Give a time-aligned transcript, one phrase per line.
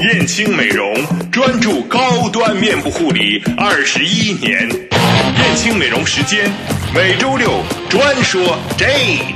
[0.00, 0.94] 燕青美容
[1.32, 6.52] 专注高端面部护理二十一年，燕青美容时间
[6.94, 7.50] 每周六
[7.88, 8.86] 专说这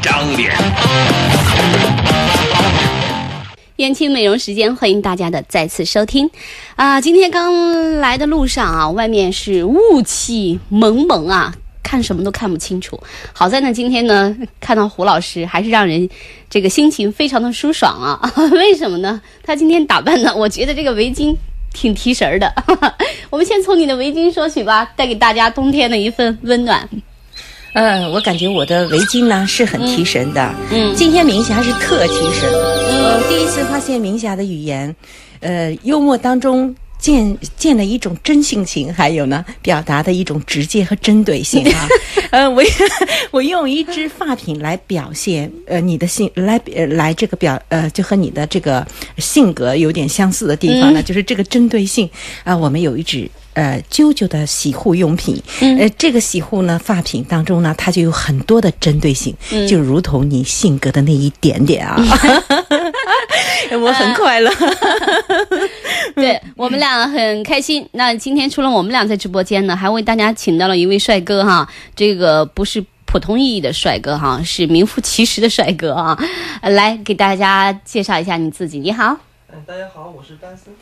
[0.02, 0.52] 张脸。
[3.76, 6.30] 燕青美容时间，欢迎大家的再次收听。
[6.76, 11.54] 啊，今天刚来的路上啊，外面是雾气蒙蒙啊，
[11.90, 12.96] 看什么都看不清楚。
[13.32, 16.08] 好在呢，今天呢， 看到胡老师，还是让人
[16.48, 18.32] 这个心情非常的舒爽啊。
[18.54, 19.20] 为什么呢？
[19.42, 21.34] 他今天打扮呢，我觉得这个围巾
[21.74, 22.54] 挺提神儿的。
[23.28, 26.88] 我们先从你的围巾说起吧，带给大家冬天的一份温暖。
[27.72, 30.54] 嗯，我感觉我的围巾呢是很提神的。
[30.70, 32.48] 嗯今天明霞是特提神。
[32.88, 34.94] 嗯，第一次发现明霞的语言，
[35.40, 36.72] 呃，幽默当中。
[37.00, 41.88] 见见的一种真性情，还有呢，表达的一种直接和针对性啊。
[42.30, 42.62] 呃，我
[43.32, 48.86] 我用一支发品来表现呃你的性来呃来这个表呃就和你的这个
[49.18, 52.08] 性格有点相似的地方呢，就是这个针对性
[52.44, 59.34] 啊、我们有一支呃啾啾的洗护用品，呃这个洗护呢发品当中呢，它就有很多的针对性，
[59.68, 61.96] 就如同你性格的那一点点啊。
[63.72, 64.50] 我很快乐。
[66.20, 67.88] 对我们俩很开心。
[67.92, 72.84] 那今天除了我们俩在直播间呢，还为大家请到了一位帅哥哈，这个不是。
[73.12, 76.16] 普通意义的帅哥哈，是名副其实的帅哥啊！
[76.62, 78.78] 呃来给大家介绍一下你自己。
[78.78, 79.16] 你好，
[79.52, 80.72] 嗯，大家好，我是班森。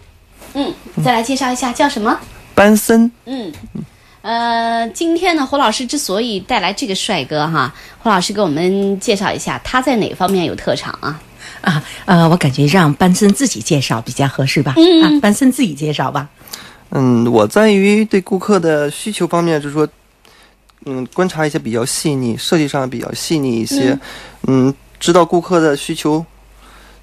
[0.52, 2.20] 嗯，再来介绍一下叫什么？
[2.54, 3.50] 班森，嗯，
[4.20, 11.18] 呃，今天呢，胡老师之所以带来这个帅哥哈，胡老师给我们介绍一下他在哪方面有特长啊？
[11.60, 14.74] 啊，呃，我感觉让班森自己介绍比较合适吧。
[14.76, 16.28] 嗯啊，班森自己介绍吧。
[16.90, 19.86] 嗯，我在于对顾客的需求方面，就是说，
[20.86, 23.98] 嗯，观察一些比较细腻，设计上比较细腻一些，
[24.46, 26.24] 嗯知道顾客的需求。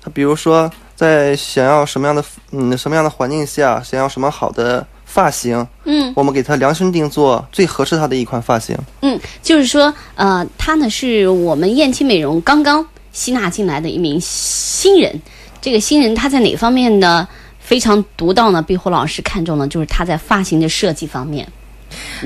[0.02, 8.78] 他比如说，在想要什么样的，嗯，什么样的环境下，想要什么好的发型，嗯我们给他量身定做最合适他的一款发型。
[9.02, 15.20] 嗯，就是说，呃，他呢是我们燕青美容刚刚吸纳进来的一名新人。
[15.62, 17.28] 这个新人他在哪方面呢
[17.60, 18.62] 非常独到呢？
[18.62, 21.48] 被胡老师看中了，就是他在发型的设计方面。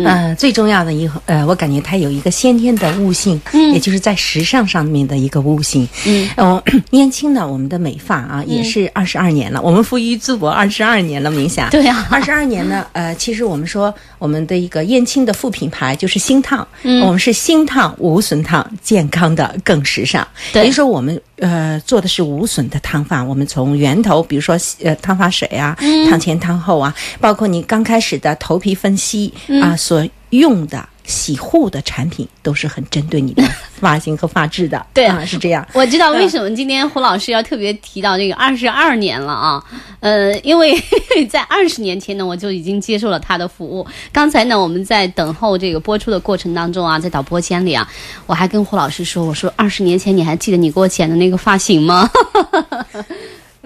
[0.03, 3.73] 呃，最重要的一个呃，我感觉它有一个先天的悟性，嗯。
[3.73, 5.87] 也就是在时尚上面的一个悟性。
[6.05, 11.69] 嗯，哦，燕青 呢，我们的美发啊，也是二十二年了，我们富于淄博二十二年了，明霞。
[11.69, 20.27] 对呀 二十二年呢，呃，其实我们说我们的一个燕青的副品牌就是新烫，嗯，我们是新烫无损烫，健康的更时尚。
[20.51, 20.63] 对。
[20.63, 25.77] 也就是说我们呃做的是无损的烫发，我们从源头，比如说呃烫发水啊、
[26.09, 30.87] 烫前烫后啊，包括你刚开始的头皮分析啊、所用的。
[31.09, 33.41] 洗护的产品都是很针对你的
[33.81, 35.67] 发型和发质的， 对啊，是这样。
[35.73, 39.63] 我知道为什么今天胡老师要特别提到这个二十二年了啊，
[40.01, 40.79] 呃，因为
[41.27, 43.83] 在二十年前呢，我就已经接受了他的服务。
[44.11, 47.89] 刚才呢，我们在等候这个播出的过程当中啊，在导播间里啊，
[48.27, 52.07] 我还跟胡老师说，我说二十年前你还记得你给我剪的那个发型吗？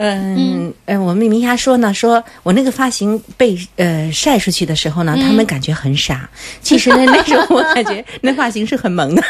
[0.09, 0.73] 嗯。
[0.85, 6.29] 呃，我们明霞说呢，说我那个发型被呃晒出去的时候呢，他们感觉很傻。
[6.61, 9.21] 其实呢，那时候我感觉 那发型是很萌的，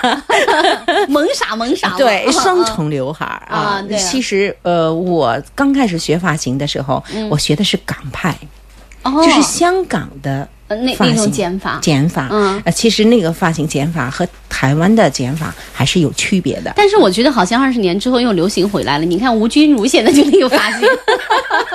[1.10, 3.84] 萌傻萌傻，对，啊双重刘海儿啊。
[3.98, 8.36] 其实呃，我刚开始学发型的时候，我学的是港派，
[9.04, 11.80] 哦，就是香港的呃那那种剪法。
[11.82, 12.28] 剪法。
[12.32, 16.74] 嗯呃，其实那个发型剪法和台湾的剪法还是有区别的。
[16.76, 19.06] 但是我觉得好像二十年之后又流行回来了。
[19.06, 20.88] 你看吴君如现在就那个发型，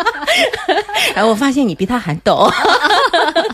[1.14, 2.50] 哎，我发现你比他还逗。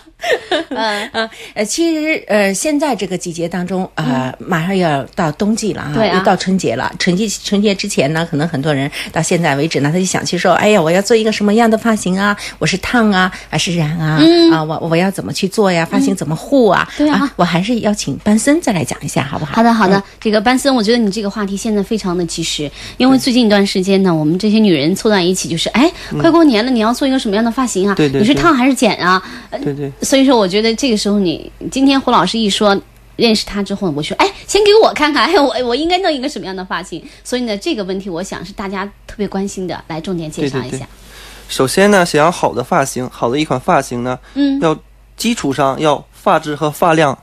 [0.76, 6.93] 嗯嗯呃，其实呃，现在这个季节当中，呃，马上要到冬季了啊，对啊又到春节了。
[6.99, 12.37] 春节春节之前呢，可能很多人到现在为止呢，他就想去说，哎呀，我要做一个什么样的发型啊？
[12.59, 14.21] 我是烫啊，还是染啊？
[14.53, 15.85] 啊，我我要怎么去做呀？
[15.85, 16.88] 发型怎么护啊？
[16.97, 19.55] 对啊我还是邀请班森再来讲一下，好不好？
[19.55, 25.91] 好的，好的，这个班森，我觉得你这个话题现在非常的及时，因为最近一段时间呢，我们这些女人凑在一起，就是哎，
[26.21, 27.94] 快过年了，你要做一个什么样的发型啊？
[27.94, 29.23] 对对对你是烫还是剪啊？
[29.50, 32.81] 呃对对，所以说，我觉得这个时候你今天胡老师一说。
[33.16, 37.00] 认识他之后，我说，哎，先给我看看，哎，我我应该弄一个什么样的发型？
[37.22, 40.70] 所以呢，这个问题我想是大家特别关心的，来重点介绍一下。
[40.70, 40.87] 对对对
[41.49, 44.76] 首先呢，想要好的发型，好的一款发型呢，嗯要
[45.16, 47.16] 基础上要发质和发量，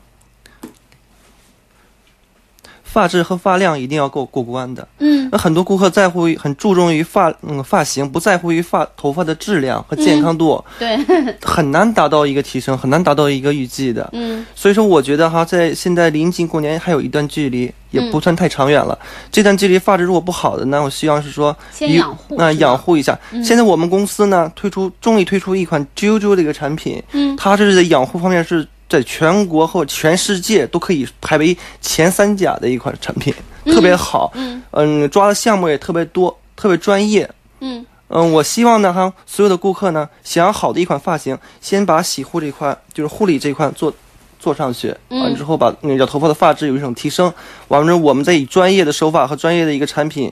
[2.92, 4.86] 发质和发量一定要够过关的。
[4.98, 10.98] 嗯那很多顾客在乎很注重于发嗯发型，不在乎于发头发的质量和健康度，对，
[11.40, 14.10] 很难达到一个提升，很难达到一个预计的。
[14.12, 18.98] 嗯所以说，我觉得哈，在现在临近过年还有一段距离，也不算太长远了。
[19.30, 23.18] 这段距离发质如果不好的呢，我希望是说先养护那、是吧养护一下。
[23.42, 33.32] 现在我们公司呢推出终于推出一款啾啾的一个产品，嗯它是在养护方面是在全国或全世界都可以排为前三甲的一款产品，
[33.64, 34.30] 特别好。
[34.34, 37.26] 嗯嗯，抓的项目也特别多，特别专业。
[37.60, 43.90] 嗯嗯，我希望呢，哈，所有的顾客呢，想要好的一款发型，先把洗护这一块，就是护理这一块做
[44.38, 47.32] 做上去，完了之后把那个头发的发质有一种提升，
[47.68, 50.30] 完了之后我们再以专业的手法和专业的一个产品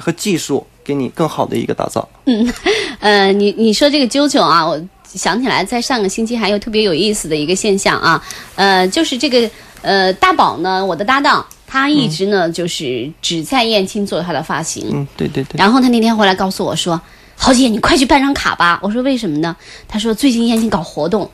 [0.00, 2.08] 和技术，给你更好的一个打造。
[2.26, 2.52] 嗯
[2.98, 4.80] 呃，你你说这个啾啾啊，我
[5.14, 8.24] 想起来，在上个星期还有特别有意思的一个现象啊，
[8.54, 9.50] 呃，就是这个
[9.82, 15.58] 呃大宝呢，我的搭档，他一直呢、就是只在燕青做他的发型，嗯，对对对。
[15.58, 17.00] 然后他那天回来告诉我说
[17.36, 19.54] ：“豪姐，你快去办张卡吧。”我说：“为什么呢？”
[19.86, 21.30] 他说：“最近燕青搞活动。”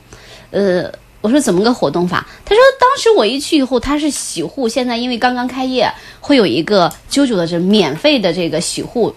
[0.51, 0.91] 呃，
[1.21, 9.15] 我说：“怎么个活动法？”他说：“当时我一去以后，他是洗护，现在因为刚刚开业，会有一个啾啾的这免费的这个洗护。”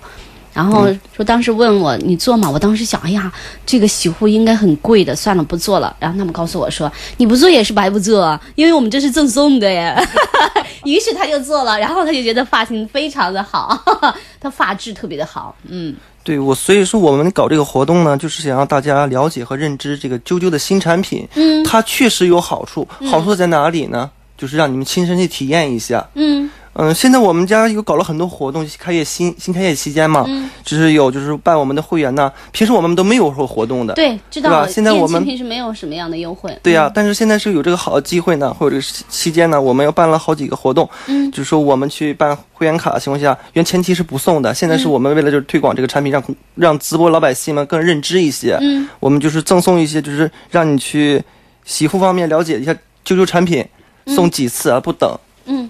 [0.54, 2.50] 然后说当时问我你做吗？
[2.50, 3.32] 我当时想，哎呀，
[3.66, 5.96] 这个洗护应该很贵的，算了不做了。
[6.00, 9.96] 然后他们告诉我说，你不做也是白不做，因为我们这是赠送的耶。
[10.84, 13.80] 于是他就做了，然后他就觉得发型非常的好，
[14.42, 21.28] 他发质特别的好，嗯对我，所以说我们搞这个活动呢，就是想让大家了解和认知这个啾啾的新产品。
[21.36, 24.10] 嗯它确实有好处，好处在哪里呢？
[24.38, 26.06] 就是让你们亲身去体验一下。
[26.16, 33.94] 嗯嗯，现在我们家有搞了很多活动，开业新新开业期间嘛，嗯，就是有就是办我们的会员呢，平时我们都没有说活动的。
[33.94, 34.68] 对，知道吧？
[34.68, 41.30] 现在我们平时没有什么样的优惠，对呀、但是现在是有这个好的机会呢，或者这个期期间呢，我们又办了好几个活动，嗯。
[41.32, 46.24] 就是说我们去办会员卡的情况下，原前期是不送的，现在是我们为了就是推广这个产品，让
[46.56, 48.88] 让淄博老百姓们更认知一些，嗯。
[49.00, 51.22] 我们就是赠送一些，就是让你去
[51.66, 52.74] 洗护方面了解一下
[53.06, 53.66] 啾啾产品，
[54.08, 55.14] 送几次啊不等。
[55.46, 55.70] 嗯，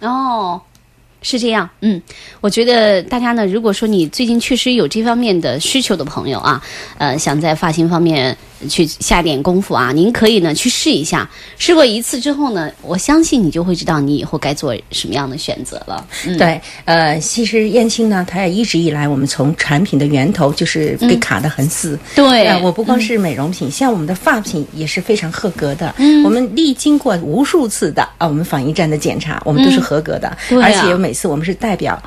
[0.00, 0.60] 哦。
[1.22, 2.00] 是这样，嗯，
[2.40, 6.62] 我觉得大家呢，如果说你最近确实有这方面的需求的朋友啊，
[6.96, 8.34] 呃，想在发型方面
[8.68, 11.28] 去下点功夫啊，您可以呢去试一下。
[11.58, 16.06] 试过一次之后呢，我相信你就会知道你以后该做什么样的选择了。
[16.26, 21.98] 嗯，对，呃，其实燕青呢，它也一直以来，我们从产品的源头就是被卡得很死。
[22.14, 25.94] 对呃，我不光是美容品，像我们的发品也是非常合格的。
[25.98, 32.00] 嗯我们历经过无数次的啊，我们防疫站的检查，我们都是合格的，对啊而且每次我们是代表。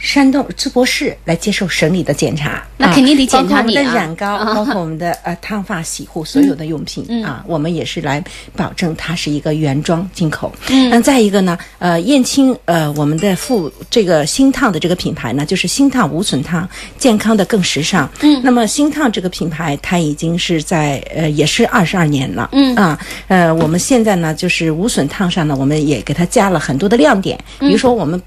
[0.00, 8.22] 山东淄博市来接受省里的检查，那肯定得检查包括我们的染膏，啊包括我们的呃烫发洗护所有的用品、嗯啊，我们也是来
[8.56, 10.50] 保证它是一个原装进口。
[10.68, 18.10] 嗯那再一个呢，呃，燕青呃我们的副这个新烫的这个品牌呢，就是新烫无损烫，健康的更时尚。
[18.22, 22.48] 嗯那么新烫这个品牌，它已经是在呃也是二十二年了。
[22.52, 22.98] 嗯啊
[23.28, 28.20] 呃，我们现在呢就是无损烫上呢，我们也给它加了很多的亮点，比如说我们。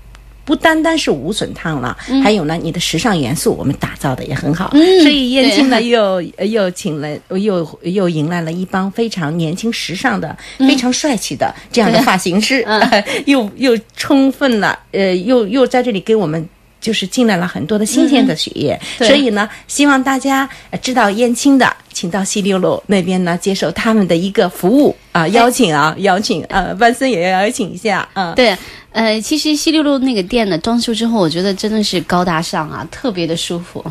[0.45, 13.03] 不单单是无损烫了，还有呢，你的时尚元素我们打造的也很好，嗯所以燕青呢又又请了又又迎来了一帮非常年轻时尚的、非常帅气的这样的发型师，嗯。
[13.25, 16.47] 又又充分了，呃，又又在这里给我们。
[16.83, 19.07] 就是进来了很多的新鲜的血液，对。
[19.07, 28.33] 所以呢，希望大家呃知道燕青的，请到西六路那边呢接受他们的一个服务啊，邀请啊，邀请呃，万森也要邀请一下啊。
[28.35, 28.53] 对，
[28.93, 33.83] 呃，其实西六路那个店呢，装修之后，我觉得真的是高大上啊，特别的舒服。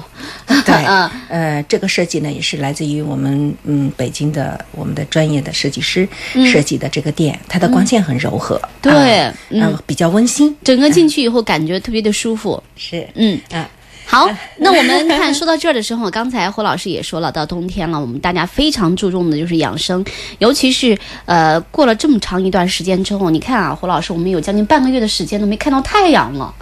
[0.65, 6.09] 对， 嗯呃，这个设计呢也是来自于我们嗯北京的我们的专业的设计师
[6.51, 12.63] 设计的这个店，它的光线很柔和，对啊嗯呃比较温馨，整个进去以后，感觉特别的舒服。
[12.77, 13.69] 是嗯，啊。
[14.13, 14.29] 好，
[14.61, 20.05] 那我们看说到这儿的时候，刚才胡老师也说了，到冬天了，我们大家非常注重的就是养生，
[20.39, 26.55] 尤其是呃过了这么长一段时间之后，你看啊，胡老师，我们有将近半个月的时间都没看到太阳了。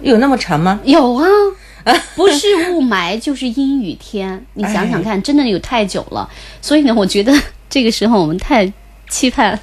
[0.00, 0.78] 有那么长吗？
[0.84, 1.24] 有啊，
[2.14, 6.28] 不是雾霾就是阴雨天，你想想 看，真的有太久了。
[6.60, 7.32] 所以呢，我觉得
[7.70, 8.70] 这个时候我们太
[9.08, 9.58] 期盼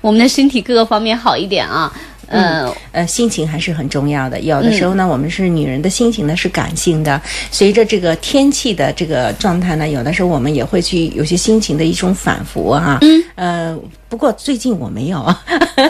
[0.00, 1.92] 我们的身体各个方面好一点啊。
[2.28, 4.40] 呃，呃，心情还是很重要的。
[4.40, 12.98] 有的时候呢，我们是女人的心情呢是感性的，随着这个天气的这个状态呢，有的时候我们也会去有些心情的一种反复啊。
[13.02, 13.78] 嗯，呃，
[14.08, 15.34] 不过最近我没有，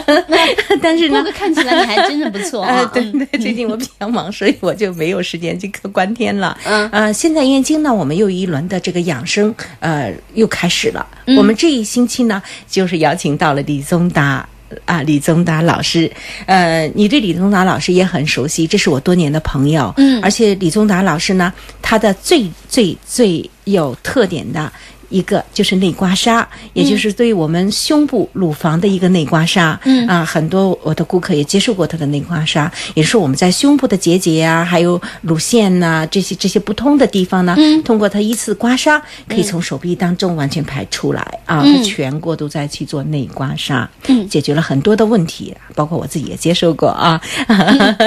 [0.81, 6.57] 但是呢，看起来你还真的不错呃啊，， 对对，最近我比较忙，所以我就没有时间去看观天了。
[6.65, 11.05] 嗯呃，现在燕京呢，我们又一轮的这个养生，呃，又开始了。
[11.27, 14.47] 嗯我们这一星期呢，就是邀请到了李宗达。
[14.85, 16.11] 啊，李宗达老师，
[16.45, 20.21] 呃，你对李宗达老师也很熟悉，这是我多年的朋友，嗯。
[20.21, 24.71] 而且李宗达老师呢，他的最最最有特点的
[25.09, 29.77] 一个就是内刮痧，也就是对我们胸部乳房的一个内刮痧。
[29.83, 30.07] 嗯。
[30.07, 37.81] 啊，很多我的顾客也接受过他的内刮痧，也是我们在胸部的结节啊、还有乳腺呐、这些这些不通的地方呢，嗯。
[37.83, 41.77] 通过他一次刮痧，可以从手臂当中完全排出来啊，嗯。
[41.77, 44.27] 他全国都在去做内刮痧，嗯。
[44.27, 47.19] 解决了很多的问题，包括我自己也接受过啊。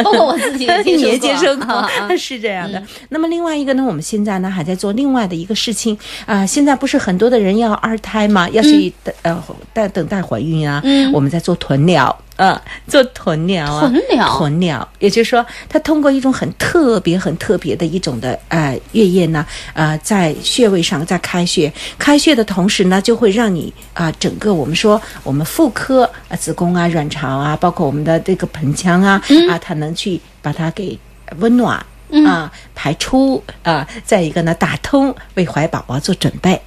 [0.03, 2.83] 包括我自己也接受过， 也接受过，啊啊 是这样的。
[3.11, 11.13] 那么另外一个呢，我们现在呢还在做另外的一个事情啊、现在不是很多的人要二胎嘛，要去等、呃待等待怀孕啊，嗯。
[11.13, 12.17] 我们在做臀疗。
[12.37, 30.97] 呃，做臀疗啊，臀疗臀疗，也就是说，它通过一种很特别、很特别的一种的呃月液呢，呃，在穴位上在开穴，开穴的同时呢，就会让你啊、整个我们说我们妇科啊、子宫啊、卵巢啊，包括我们的这个盆腔啊，啊，它能去把它给
[31.41, 31.85] 温暖。
[32.27, 36.61] 啊，排出啊，再一个呢，打通，为怀宝宝做准备。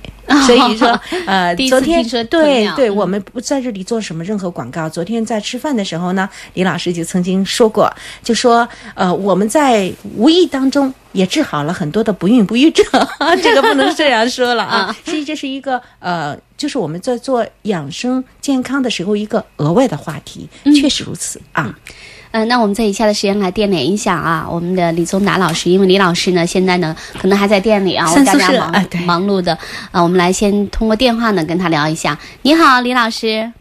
[0.45, 0.87] 所以说，
[1.27, 4.87] 呃，第一次昨天对对，我们不在这里做什么任何广告。
[4.87, 7.91] 昨天在吃饭的时候呢，李老师就曾经说过，
[8.23, 12.85] 就说呃，我们在无意当中也治好了很多的不孕不育症，
[13.43, 14.95] 这个不能这样说了啊。
[15.05, 20.47] 实际这是一个呃，就是我们在做养生健康的时候一个额外的话题，
[20.79, 21.65] 确实如此啊。
[21.65, 21.73] 嗯，
[22.31, 29.57] 那我们在以下的时间来电联一下啊，我们的李宗达老师，因为李老师呢现在呢可能还在店里啊，为三宿大家忙、啊忙碌的
[29.91, 32.17] 啊，我们来先通过电话呢跟他聊一下。
[32.43, 33.51] 你好，李老师，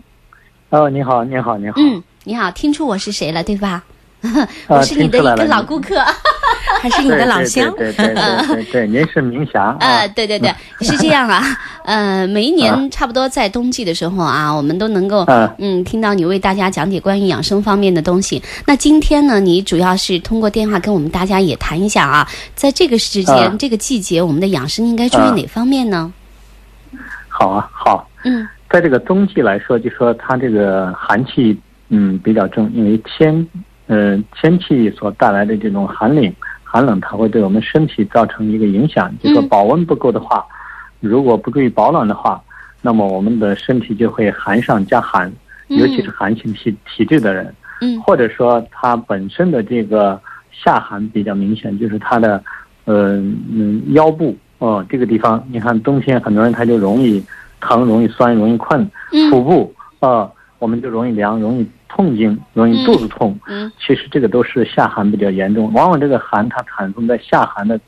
[0.71, 1.75] 哦，你好，你好，你好。
[1.77, 3.83] 嗯，你好，听出我是谁了对吧？
[4.23, 6.05] 啊我是你的一个老顾客。
[6.81, 10.09] 还是你的老乡，对对对对对您是明霞呃，啊？
[10.09, 11.43] 对对对，是这样啊，
[11.85, 18.43] 呃，每一年差不多在冬季的时候啊，我们都能够嗯嗯听到你为大家讲解关于养生方面的东西。
[18.67, 26.13] 那今天呢，你主要是通过电话跟我们大家也谈一下啊，在这个时间、嗯这个季节，我们的养生应该注意嗯哪方面呢？
[27.29, 28.09] 好啊，好。
[28.25, 33.45] 嗯在这个冬季来说，就说它这个寒气嗯比较重，因为天
[33.91, 36.33] 呃天气所带来的这种寒冷
[36.63, 39.13] 寒冷，它会对我们身体造成一个影响。
[39.19, 40.47] 就说嗯保温不够的话，
[41.01, 42.41] 如果不注意保暖的话，
[42.81, 45.31] 那么我们的身体就会寒上加寒，
[45.67, 47.53] 尤其是寒性体体质的人。
[47.83, 50.21] 嗯或者说他本身的这个
[50.53, 52.43] 下寒比较明显，就是他的
[52.85, 53.17] 呃
[53.51, 57.25] 嗯腰部哦、这个地方，你看冬天很多人他就容易
[57.59, 61.67] 疼、容易酸、容易困，嗯腹部呃我们就容易凉、容易
[62.01, 63.39] 痛经、容易肚子痛。
[63.47, 63.71] 嗯。
[63.79, 67.79] 其实这个都是下寒比较严重，往往这个寒它产生在下寒的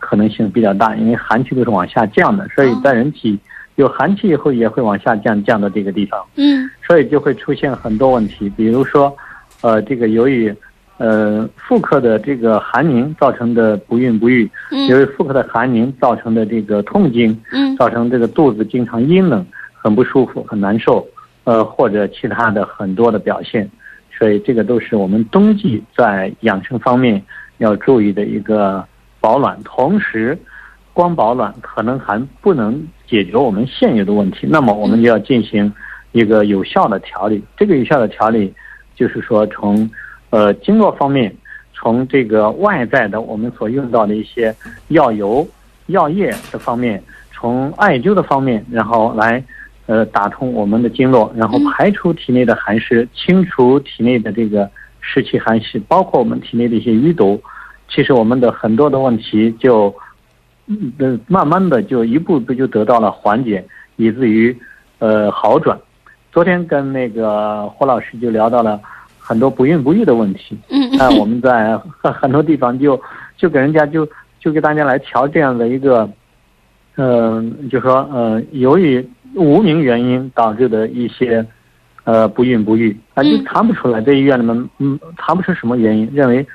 [0.00, 3.38] 可能性比较大，因为寒气都是往下降的，所以在人体
[3.76, 6.20] 有寒气以后也会往下降，降到这个地方。
[6.34, 6.68] 嗯。
[6.84, 9.16] 所以就会出现很多问题，比如说，
[9.60, 10.52] 呃，这个由于
[10.98, 14.50] 呃妇科的这个寒凝造成的不孕不育，
[14.88, 17.76] 由嗯于妇科的寒凝造成的这个痛经，嗯。
[17.76, 21.06] 造成这个肚子经常阴冷，很不舒服，很难受，
[21.50, 23.68] 呃，或者其他的很多的表现，
[24.16, 27.20] 所以这个都是我们冬季在养生方面
[27.58, 28.86] 要注意的一个
[29.20, 30.38] 保暖，同时。
[30.92, 35.72] 光保暖可能还不能解决我们现有的问题，那么我们就要进行
[36.12, 37.42] 一个有效的调理。
[37.56, 38.52] 这个有效的调理，
[38.96, 39.88] 就是说从
[40.30, 41.34] 呃经络方面，
[41.72, 44.54] 从这个外在的我们所用到的一些
[44.88, 45.46] 药油、
[45.86, 47.02] 药液的方面，
[47.32, 49.42] 从艾灸的方面，然后来
[49.90, 54.70] 呃打通我们的经络，然后排除体内的寒湿，清除体内的这个
[55.00, 57.42] 湿气寒湿，包括我们体内的一些淤堵。
[57.88, 59.92] 其实我们的很多的问题就，
[61.26, 63.64] 慢慢的就一步步就得到了缓解，
[63.96, 64.56] 以至于
[65.00, 65.76] 呃好转。
[66.30, 68.80] 昨天跟那个霍老师就聊到了
[69.18, 73.00] 很多不孕不育的问题，嗯那我们在很 很多地方就
[73.36, 76.08] 就给人家就就给大家来调这样的一个，
[76.94, 79.04] 呃，就说呃，由于
[79.34, 81.44] 无名原因导致的一些
[82.04, 86.46] 呃不孕不育，啊，就嗯查不出来，在医院里面嗯查不出什么原因，认为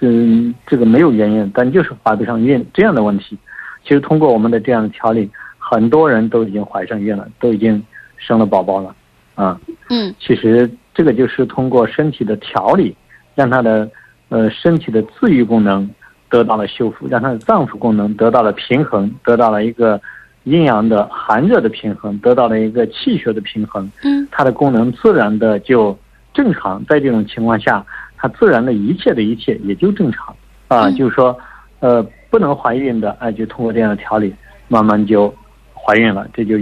[0.00, 3.36] 嗯这个没有原因，但就是怀不上孕这样的问题。
[3.82, 7.82] 其实通过我们的这样的调理，很多人都已经怀上孕了，都已经
[8.16, 8.94] 生了宝宝了，
[9.34, 9.58] 啊。
[9.90, 12.94] 嗯其实这个就是通过身体的调理，
[13.34, 13.88] 让他的
[14.28, 15.88] 呃身体的自愈功能
[16.28, 19.98] 得到了修复，让他的脏腑功能得到了平衡，得到了一个
[20.48, 25.96] 阴阳的寒热的平衡，得到了一个气血的平衡，嗯，它的功能自然的就
[26.32, 26.82] 正常。
[26.86, 27.84] 在这种情况下，
[28.16, 30.34] 它自然的一切的一切也就正常
[30.68, 31.38] 啊，嗯就是说，
[31.80, 34.34] 呃，不能怀孕的，哎、就通过这样的调理，
[34.68, 35.32] 慢慢就
[35.74, 36.56] 怀孕了，这就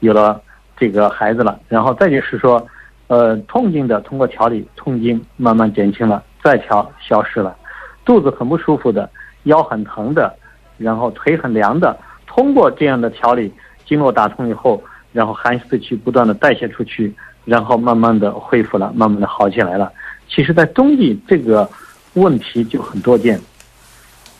[0.00, 0.40] 有了
[0.76, 1.58] 这个孩子了。
[1.68, 2.66] 然后再就是说，
[3.06, 7.56] 呃，痛经的通过调理，痛经慢慢减轻了，再调消失了，
[8.04, 9.08] 肚子很不舒服的，
[9.44, 10.34] 腰很疼的，
[10.78, 11.96] 然后腿很凉的，
[12.40, 13.52] 通过这样的调理，
[13.84, 14.82] 经络打通以后，
[15.12, 17.12] 然后寒湿气不断的代谢出去，
[17.44, 19.92] 然后慢慢的恢复了，慢慢的好起来了。
[20.26, 21.68] 其实，在冬季这个
[22.14, 23.38] 问题就很多见，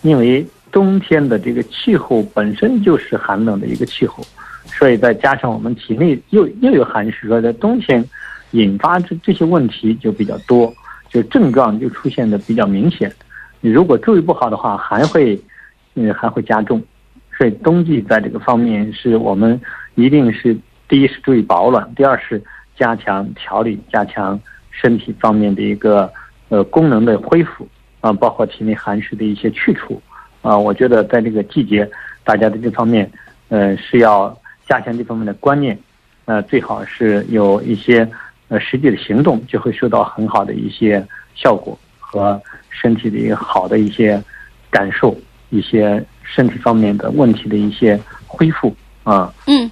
[0.01, 4.25] 因为冬天的这个气候本身就是寒冷的一个气候，
[4.65, 8.03] 所以再加上我们体内又又有寒湿，所以在冬天
[8.53, 10.73] 引发这这些问题就比较多，
[11.11, 13.13] 就症状就出现的比较明显。
[13.61, 15.39] 你如果注意不好的话，还会，
[15.97, 16.83] 嗯，还会加重。
[17.41, 19.59] 所以冬季在这个方面是我们
[19.95, 20.55] 一定是
[20.87, 22.43] 第一是注意保暖，第二是
[22.77, 24.39] 加强调理，加强
[24.71, 26.13] 身体方面的一个
[26.51, 27.67] 呃功能的恢复
[28.03, 29.99] 啊，包括体内寒湿的一些去除
[30.43, 30.55] 啊。
[30.59, 31.91] 我觉得在这个季节，
[32.25, 33.11] 大家在这方面
[33.49, 35.79] 呃是要加强这方面的观念，
[36.27, 38.07] 呃，最好是有一些
[38.49, 41.03] 呃实际的行动，就会收到很好的一些
[41.35, 44.23] 效果和身体的一个好的一些
[44.71, 45.17] 感受，
[45.49, 49.33] 一些身体方面的问题的一些恢复啊。
[49.47, 49.71] 嗯，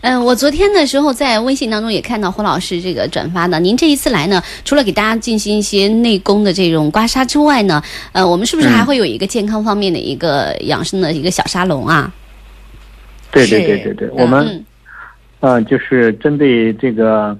[0.00, 3.60] 嗯、我昨天的时候在微信当中也看到胡老师这个转发的。
[3.60, 12.12] 您这一次来呢，除了给大家进行一些内功的这种刮痧之外呢，呃，我们是不是还会有一个健康方面的一个养生的一个小沙龙啊？
[13.30, 14.64] 对对对对对，我们嗯
[15.40, 17.36] 呃就是针对这个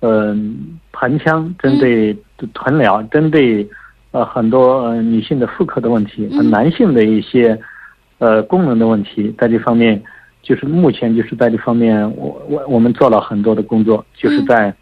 [0.00, 2.16] 嗯、盆腔，针对
[2.54, 3.68] 臀疗，针对
[4.12, 7.58] 呃很多呃女性的妇科的问题和嗯男性的一些
[8.18, 10.02] 呃功能的问题，在这方面
[10.42, 14.46] 就是目前就是在这方面，我我我们做了很多的工作，就是嗯。
[14.46, 14.74] 在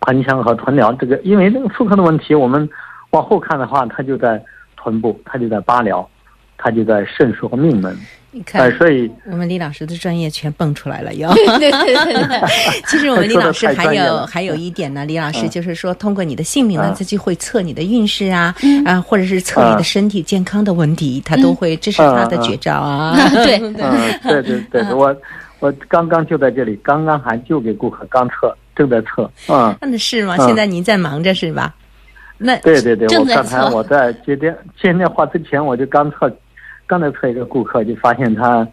[0.00, 2.68] 盆腔和臀疗这个，因为这个妇科的问题，我们
[3.10, 4.40] 往后看的话，它就在
[4.76, 6.06] 臀部，它就在八髎，
[6.58, 7.96] 它就在肾腧和命门，
[8.32, 9.08] 你哎、看，所以。
[9.30, 11.32] 我们李老师的专业全蹦出来了，又。
[11.32, 12.48] 对对对对，
[12.88, 23.16] 其实我们李老师还有还有一点呢，李老师嗯就是说，通过你的姓名呢嗯，他就会测你的运势啊，嗯啊，或者是测你的嗯身体健康的问题，他都会，这是他的绝招啊。
[23.44, 23.72] 对 嗯，
[24.24, 25.16] 对对对，我
[25.60, 29.30] 我刚刚就在这里，刚刚还就给顾客刚测，正在测。
[29.46, 30.34] 啊，那是吗？
[30.40, 31.72] 嗯现在您在忙着是吧？
[32.40, 36.30] 那对对对，我刚才我在接电接电话之前，我就刚测，
[36.88, 38.66] 刚才测一个顾客，就发现他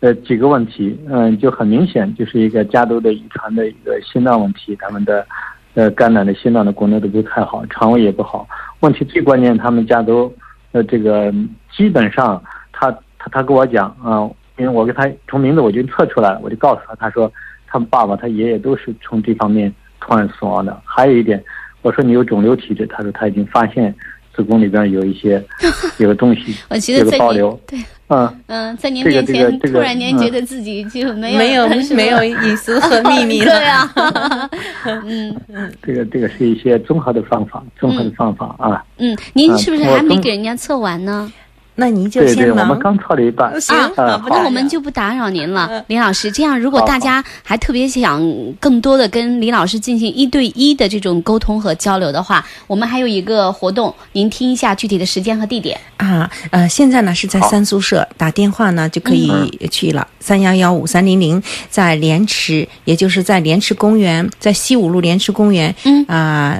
[0.00, 5.26] 呃几个问题，嗯，就很明显就是一个家族的遗传的一个心脏问题，他们的
[5.72, 8.46] 呃肝胆的心脏的功能都不太好，肠胃也不好。
[8.80, 10.32] 问题最关键，他们家族
[10.72, 11.32] 呃这个
[11.74, 17.32] 基本上他他他跟我讲啊、因为我给他从名字我就测出来了，我就告诉他，他说
[17.66, 20.78] 他们爸爸他爷爷都是从这方面突然死亡的。
[20.84, 21.42] 还有一点，
[21.80, 23.94] 我说你有肿瘤体质，他说他已经发现
[24.36, 25.42] 子宫里边有一些
[25.98, 28.40] 有个东西我觉有得在您个保留，对，嗯。
[28.46, 33.52] 嗯、在您这个面前，这个这个突然间嗯觉得自己就没有没有没有隐私和 秘密了。
[33.52, 34.50] 对啊，
[35.04, 35.34] 嗯
[35.82, 38.84] 这个这个是一些综合的方法，综合的方法啊。
[38.98, 41.32] 嗯，您是不是还没给人家测完呢？
[41.76, 42.58] 那您就对对，先忙。
[42.60, 42.78] 我们。
[42.78, 43.60] 刚测了一半。
[43.60, 43.76] 行。
[43.76, 45.84] 啊，嗯好那我们就不打扰您了，嗯。
[45.88, 46.30] 李老师。
[46.30, 48.22] 这样，如果大家还特别想
[48.60, 55.78] 更多的跟李老师进行一对一的这种沟通和交流的话，我们还有一个活动，您听一下具体的时间和地点。
[55.96, 59.30] 啊，呃，现在呢是在三宿舍打电话呢就可以
[59.70, 66.04] 去了，三幺幺五三零零，在莲池，也就是在莲池公园，在西五路莲池公园，嗯。
[66.06, 66.58] 啊、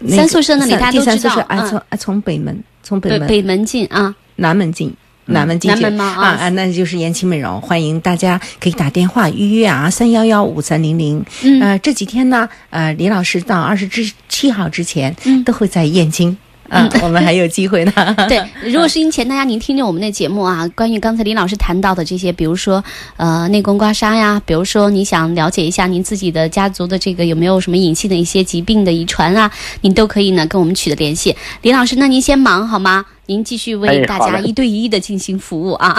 [0.00, 1.70] 那个三宿舍那里三大家都第三宿舍，哎，知道嗯。
[1.70, 4.94] 从哎从北门，从北对，门北门进啊，南门进。
[5.28, 11.20] 南门进去南门吗啊啊啊，那就是延期美容，欢迎大家可以打电话预约啊，三幺幺五三零零。
[11.42, 16.36] 嗯呃，这几天呢，呃，李老师到二十之七号之前，嗯都会在燕京
[16.68, 17.92] 啊， 我们还有机会呢。
[18.28, 22.82] 对， 如果是因前大家您听着我们的节目啊，关于刚才李老师谈到的这些，比如说
[23.16, 29.50] 呃内功刮痧呀，比如说你想了解一下您自己的家族的这个有没有什么隐性的一些疾病的遗传啊，
[29.82, 31.36] 您都可以呢跟我们取得联系。
[31.62, 33.04] 李老师，那您先忙好吗？
[33.28, 35.92] 您继续为大家一对一的进行服务啊。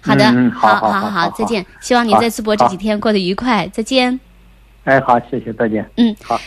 [0.00, 1.66] 好的，嗯嗯好好好好好再见。
[1.80, 4.20] 希望您在淄博这几天过得愉快，再见。
[4.84, 5.84] 哎，好，谢谢，再见。
[5.96, 6.40] 嗯，好。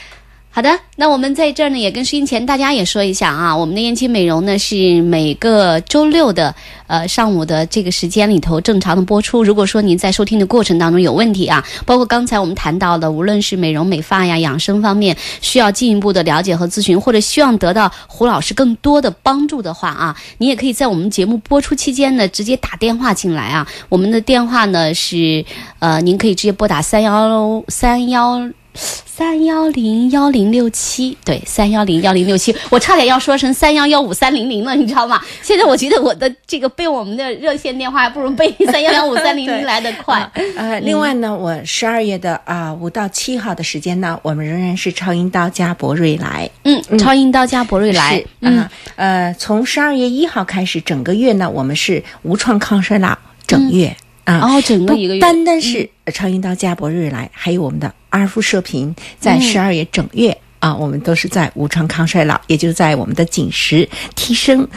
[0.56, 6.54] 好的，那我们在这儿呢，也跟收音前大家也说一下啊，我们的燕青美容呢是每个周六的
[6.86, 9.44] 呃上午的这个时间里头正常的播出。
[9.44, 23.68] 如果说您在收听的过程当中有问题啊，包括刚才我们谈到的，无论是美容美发呀、养生方面需要进一步的了解和咨询，或者希望得到胡老师更多的帮助的话啊，你也可以在我们节目播出期间呢直接打电话进来啊。
[23.90, 25.44] 我们的电话呢是
[25.80, 28.48] 呃，您可以直接拨打三幺三幺。
[28.76, 35.22] 三幺零幺零六七，对，三幺零幺零六七，我差点要说成三幺幺五三零零了，你知道吗？
[35.42, 40.28] 现在我觉得我的这个背我们的热线电话还不如背 三幺幺五三零零来的快。
[40.56, 46.50] 呃，另外呢，我十二月的啊五到七号的时间呢，我们仍然是超音刀加博瑞来。
[46.64, 48.48] 嗯，超音刀加博瑞来是。
[48.48, 53.96] 啊，呃，从十二月一号开始，整个月呢，我们是无创抗衰老整月。
[54.24, 64.68] 啊，哦，整个一个月，单单是超音刀加博瑞来，还有我们的阿尔夫射频，在十二月整月啊，我们都是在无创抗衰老，也就是在我们的紧实、提升、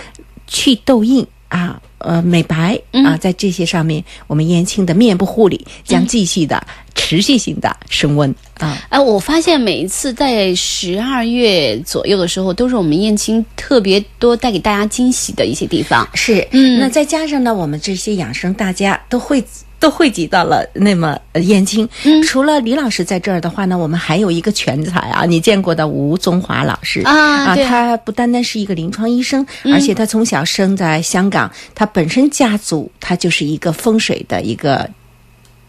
[0.47, 8.83] 去痘印啊、呃美白啊，在这些上面，我们燕青的面部护理将继续的、持续性的升温啊。
[8.89, 16.09] 哎，我发现每一次在十二月左右的时候，都是我们燕青特别多带给大家惊喜的一些地方。
[16.15, 19.45] 是，嗯那再加上呢，我们这些养生大家都会。
[19.79, 22.23] 都汇集到了那么呃燕青，嗯。
[22.23, 27.03] 除了李老师在这儿的话呢，我们还有一个全才啊，你见过的吴宗华老师。
[27.03, 27.65] 啊对。
[27.65, 34.89] 他不单单是一个临床医生，而且他从小生在香港，他本身家族他就是一个风水的一个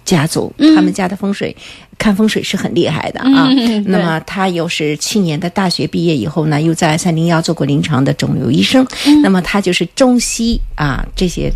[0.06, 1.56] 家族，他们家的风水
[1.98, 3.50] 看风水是很厉害的啊。
[3.50, 8.88] 嗯那么他又是去年的大学毕业以后呢，又在三零幺做过临床的肿瘤医生。
[9.22, 11.52] 那么他就是中西啊这些。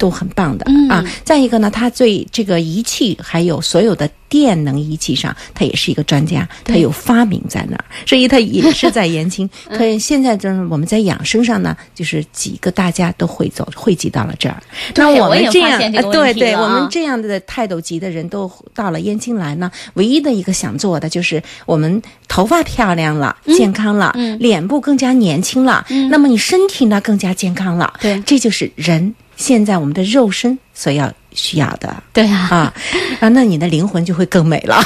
[0.00, 1.04] 都很棒的、啊！
[1.22, 9.48] 再一个呢，他对这个仪器还有所有的电能仪器上，他也是一个专家，他有发明在那儿， 所以他也是在延青。
[9.76, 14.56] 可以现在就是我们在养生上呢，就是几个大家都汇走汇集到了这儿。
[14.94, 28.18] 对那我们这样，现这个呃对对，我们这样的泰斗级的人都到了燕青来呢，唯一的一个想做的就是我们头发漂亮了、健康了，脸部更加年轻了，那么你身体呢更加健康了，对。
[28.30, 32.02] 这就是人现在我们的肉身所要需要的。
[32.12, 32.74] 对啊，啊
[33.20, 34.78] 啊，那你的灵魂就会更美了。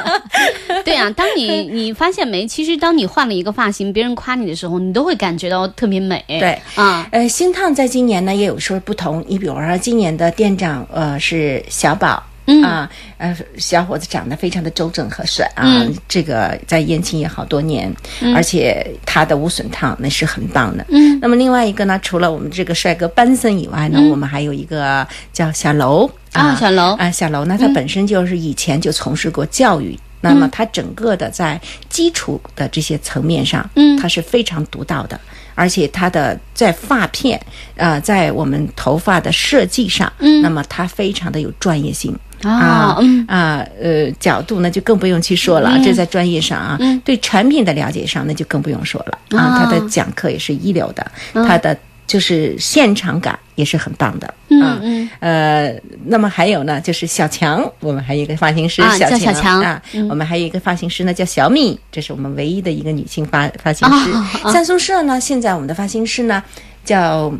[0.84, 2.46] 对啊，当你你发现没？
[2.46, 6.22] 其实当你换了一个发型，别人夸你的时候，你都会感觉到特别美。
[6.28, 12.22] 对啊，呃，星烫在今年呢也有说不同，你比如说今年的店长呃是小宝。
[12.50, 17.92] 嗯啊，呃，小伙子长得非常的周正和帅啊，嗯这个在燕青也好多年，
[18.34, 20.84] 而且他的无损烫那是很棒的。
[20.88, 29.98] 嗯，那么另外一个呢，除了我们这个帅哥班森以外呢，我们还有一个叫小楼啊小楼啊，小楼呢，他本身就是以前就从事过教育。
[30.22, 31.58] 那么他整个的在
[31.88, 35.18] 基础的这些层面上，嗯他是非常独到的，
[35.54, 37.40] 而且他的在发片，
[37.76, 42.14] 呃，在我们头发的设计上，嗯那么他非常的有专业性。
[42.42, 43.24] 啊，嗯。
[43.28, 47.00] 啊，呃，角度呢就更不用去说了，这在专业上啊，嗯。
[47.04, 49.42] 对产品的了解上那就更不用说了啊。
[49.42, 51.76] 啊，他的讲课也是一流的，他的
[52.06, 54.34] 就是现场感也是很棒的。
[54.48, 55.74] 嗯呃，
[56.06, 60.08] 那么还有呢，就是小强，我们还有一个发型师啊小强啊，嗯。
[60.08, 64.10] 我们还有一个发型师呢叫小米，这是我们唯一的一个女性发发型师。
[64.50, 66.42] 三宿舍呢，现在我们的发型师呢
[66.84, 67.32] 叫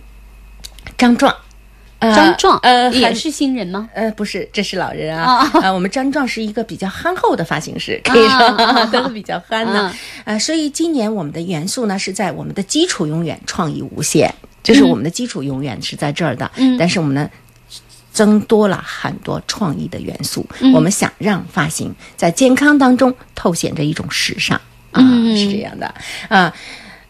[0.97, 1.39] 张壮，呃
[2.01, 3.89] 张壮呃很也是新人吗？
[3.95, 5.39] 呃，不是，这是老人啊。
[5.45, 9.81] 啊呃，我们张壮是一个比较憨厚的发型师， 可以说、啊 都是比较憨的。
[9.81, 14.31] 啊呃，所以今年我们的元素呢是在我们的基础永远创意无限，
[14.63, 16.51] 就是我们的基础永远是在这儿的。
[16.57, 17.29] 嗯但是我们呢。
[18.13, 24.57] 增多了很多创意的元素，嗯我们想让发型在健康当中透显着一种时尚
[24.91, 25.95] 啊，嗯是这样的
[26.29, 26.53] 啊。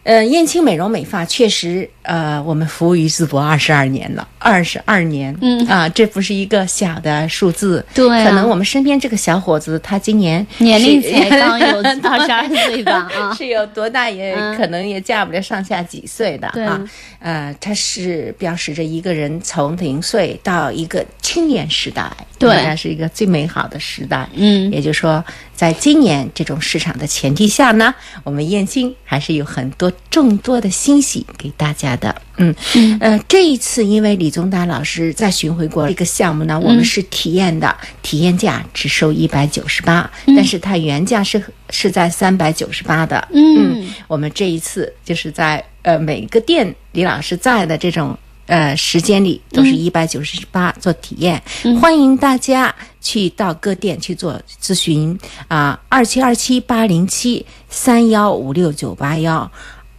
[0.03, 5.65] 呃，燕青美容美发确实，呃，我们服务于淄博二十二年了，二十二年，嗯。
[5.67, 8.25] 啊，这不是一个小的数字，对啊。
[8.25, 13.07] 可能我们身边这个小伙子，他今年年龄是才刚 有二十二岁吧？
[13.15, 14.57] 啊，是有多大也嗯。
[14.57, 16.81] 可能也嫁不了上下几岁的啊，
[17.19, 22.49] 呃，它是标识着一个人从零岁到一个青年时代，对。
[22.63, 24.27] 那是一个最美好的时代。
[24.33, 24.71] 嗯。
[24.71, 25.23] 也就是说，
[25.55, 32.21] 在今年这种市场的前提下呢，我们燕青还是有很多众多的欣喜给大家的。
[32.37, 32.55] 嗯，
[32.99, 43.27] 呃，这一次因为李宗达老师在巡回过这个项目呢，我们是体验的，体验价只收一百九十八，但是它原价是是在三百九十八的。
[43.33, 43.87] 嗯。
[44.07, 51.41] 我们这一次就是在呃每个店李老师在的这种呃时间里都是一百九十八做体验，
[51.79, 59.49] 欢迎大家去到各店去做咨询啊，二七二七八零七三幺五六九八幺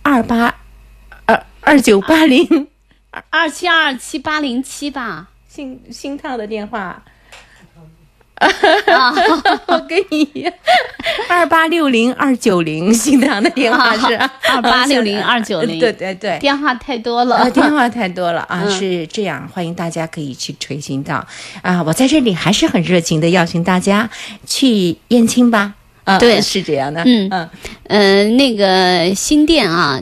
[0.02, 0.54] 二八
[1.62, 2.66] 二二九八零。
[3.30, 5.28] 二七二七八零七吧。
[5.48, 7.02] 新新套的电话。
[8.86, 9.14] 啊，
[9.66, 10.52] 我 跟你一样，
[11.28, 14.16] 二八六零二九零，新唐的电话是。
[14.50, 18.40] 二八六零二九零， 对对对，电话太多了，啊，电话太多了。
[18.42, 18.70] 啊，嗯。
[18.70, 21.24] 是这样，欢迎大家可以去垂询到。
[21.62, 24.10] 啊，我在这里还是很热情的邀请大家
[24.44, 26.40] 去燕青吧，啊，对。
[26.40, 27.28] 是这样的，嗯。
[27.30, 27.48] 嗯。
[27.86, 30.00] 呃，那个新店啊，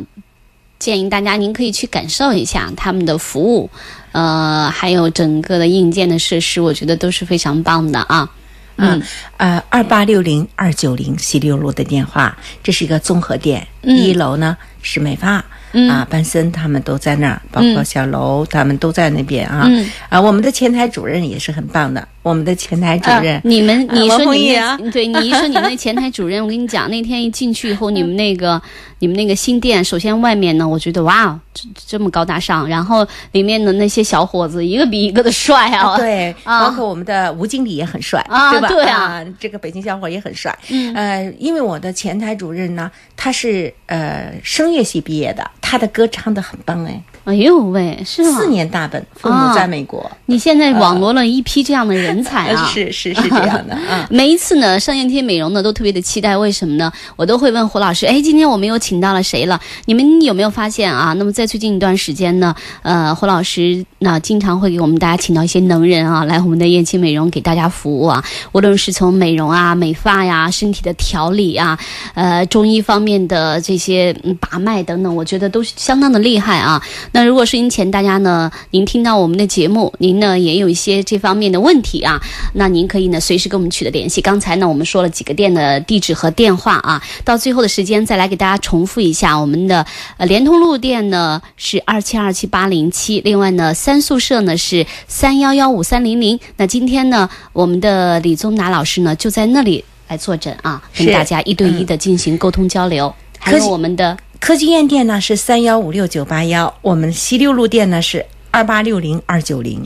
[0.81, 3.71] 建议大家您可以去感受一下他们的服务，
[4.11, 8.29] 呃，还有整个的硬件的设施，我觉得都是非常棒的啊。
[8.77, 9.01] 嗯，
[9.37, 15.45] 呃，二八六零二九零西六路的电话，这是一个综合店，嗯一楼呢是美发。
[15.73, 19.67] 嗯啊，班森他们都在那儿，包括嗯小楼他们都在那边啊。
[19.69, 28.61] 嗯啊，我们的前台主任也是很棒的，我们的前台主任，啊你们，你说你对你一说你们那前台主任，我跟你讲，那天一进去以后，你们那个
[29.01, 36.61] 你们那个新店，首先外面呢，我觉得哇，这这么高大上，然后里面的那些小伙子，一个比一个的帅啊，对，啊。
[36.61, 38.69] 包括我们的吴经理也很帅，啊对吧？
[38.69, 39.25] 对啊。
[39.39, 40.57] 这个北京小伙也很帅。
[40.69, 40.95] 嗯。
[40.95, 48.39] 呃，因为我的前台主任呢，他是呃声乐系毕业的，他的歌唱的很棒哎，哎呦喂，是吗？
[48.39, 52.65] 四年大本，父啊母在美国，你现在网罗了一批这样的人才啊！
[52.73, 54.07] 是是是这样的啊。
[54.11, 56.91] 每一次呢，上燕天美容呢都特别的期待，为什么呢？
[57.17, 59.61] 我都会问胡老师，哎，今天我们又请到了谁了？
[59.85, 61.13] 你们有没有发现啊？
[61.19, 71.79] 那么在最近一段时间呢，呃，胡老师那经常会给我们大家请到一些能人啊，来我们的燕青美容给大家服务啊，无论是从美容啊、美发呀、身体的调理啊，
[72.15, 76.83] 呃，中医方面的这些嗯把脉等等，我觉得都是相当的厉害啊。
[77.13, 82.21] 那如果收音前大家呢，您听到我们的节目，您呢也有一些这方面的问题啊，
[82.55, 84.21] 那您可以呢随时跟我们取得联系。
[84.21, 89.85] 刚才呢我们说了几个店的地址和电话啊，到最后的时间再来给大家重复一下，我们的
[90.19, 96.39] 呃联通路店呢是二七二七八零七，另外呢三宿舍呢是三幺幺五三零零。
[96.57, 104.17] 那今天呢我们的李宗达老师呢就在那里来坐诊啊，跟大家一对一的进行沟通交流，还有我们的。
[104.41, 109.81] 科技院店呢是三幺五六九八幺，我们西六路店呢是二八六零二九零。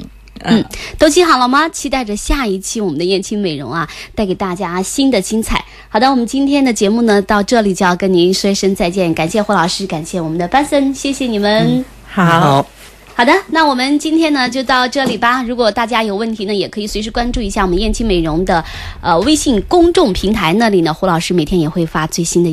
[0.44, 0.64] 嗯，
[0.98, 1.68] 都记好了吗？
[1.68, 5.64] 期待着下一期我们的燕青美容啊，带给大家新的精彩。
[5.88, 11.84] 好的，我们今天的节目呢到这里就要跟您说一声再见，感谢胡老师，感谢我们的班森，谢谢你们。
[12.06, 12.66] 好，好，
[13.14, 15.42] 好的，那我们今天呢就到这里吧。
[15.44, 18.62] 如果大家有问题呢，也可以随时关注一下我们燕青美容的
[19.00, 22.50] 呃微信公众平台，那里呢胡老师每天也会发最新的。